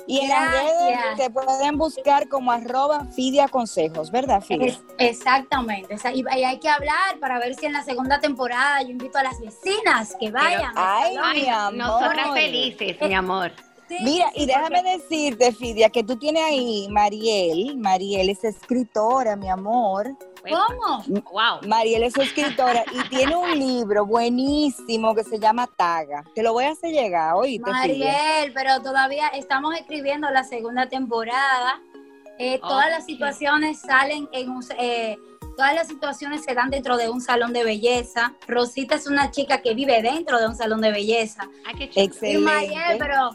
[0.08, 4.68] Y en las redes te pueden buscar como arroba Fidia Consejos, ¿verdad, Fidia?
[4.68, 5.97] Es- exactamente.
[6.14, 9.24] Y, y hay que hablar para ver si en la segunda temporada yo invito a
[9.24, 10.72] las vecinas que vayan.
[10.76, 11.74] ay, mi amor.
[11.76, 13.51] Nosotras felices, mi amor.
[13.89, 19.36] Sí, Mira, sí, y déjame decirte, Fidia, que tú tienes ahí, Mariel, Mariel es escritora,
[19.38, 20.10] mi amor.
[20.49, 21.03] ¿Cómo?
[21.31, 21.67] Wow.
[21.67, 26.23] Mariel es escritora y tiene un libro buenísimo que se llama Taga.
[26.35, 27.69] Te lo voy a hacer llegar, oíste.
[27.69, 31.81] Mariel, pero todavía estamos escribiendo la segunda temporada.
[32.39, 34.63] Eh, todas las situaciones salen en un...
[34.77, 35.17] eh,
[35.55, 38.33] todas las situaciones se dan dentro de un salón de belleza.
[38.47, 41.47] Rosita es una chica que vive dentro de un salón de belleza.
[41.65, 42.31] Ay, qué chulo.
[42.31, 42.97] Y Mariel, Excelente.
[43.03, 43.29] pero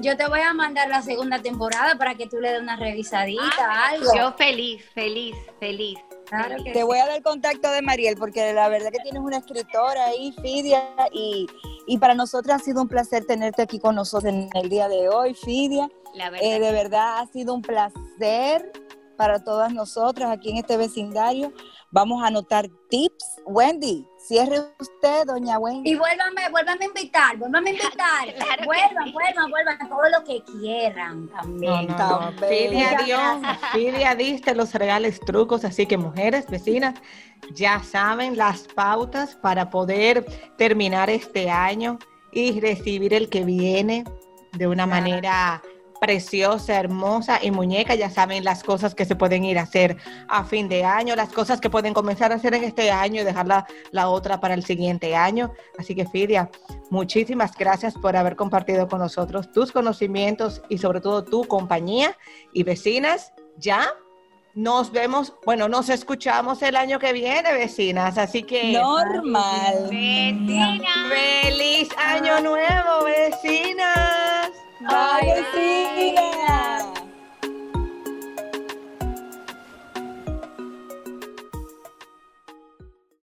[0.00, 3.42] yo te voy a mandar la segunda temporada para que tú le des una revisadita,
[3.58, 4.08] Ah, algo.
[4.16, 5.98] Yo feliz, feliz, feliz.
[6.28, 6.64] Claro feliz.
[6.64, 9.38] que Te voy a dar el contacto de Mariel porque la verdad que tienes una
[9.38, 11.46] escritora ahí, Fidia, y,
[11.86, 15.08] y para nosotros ha sido un placer tenerte aquí con nosotros en el día de
[15.08, 15.88] hoy, Fidia.
[16.14, 16.46] La verdad.
[16.46, 18.72] Eh, de verdad ha sido un placer
[19.18, 21.52] para todas nosotras aquí en este vecindario.
[21.90, 23.40] Vamos a anotar tips.
[23.46, 25.90] Wendy, cierre usted, doña Wendy.
[25.90, 28.34] Y vuélvame, vuélvame a invitar, vuélvame a invitar.
[28.36, 29.12] Claro vuelvan, sí.
[29.12, 31.86] vuelvan, vuelvan, todo lo que quieran No, también.
[31.88, 32.46] no, Tan no.
[32.48, 33.04] Fidia bella.
[33.04, 33.18] dio,
[33.72, 36.94] Fidia diste los reales trucos, así que mujeres, vecinas,
[37.54, 40.24] ya saben las pautas para poder
[40.56, 41.98] terminar este año
[42.32, 44.04] y recibir el que viene
[44.52, 45.62] de una manera
[46.00, 47.94] preciosa, hermosa y muñeca.
[47.94, 49.96] Ya saben las cosas que se pueden ir a hacer
[50.28, 53.24] a fin de año, las cosas que pueden comenzar a hacer en este año y
[53.24, 55.52] dejar la, la otra para el siguiente año.
[55.78, 56.50] Así que Fidia,
[56.90, 62.16] muchísimas gracias por haber compartido con nosotros tus conocimientos y sobre todo tu compañía
[62.52, 63.32] y vecinas.
[63.56, 63.92] Ya
[64.58, 68.18] nos vemos, bueno, nos escuchamos el año que viene, vecinas.
[68.18, 69.88] Así que Normal.
[69.88, 70.80] Vecina.
[71.42, 74.50] feliz año nuevo, vecinas.
[74.80, 75.42] Bye.
[75.52, 76.84] Bye.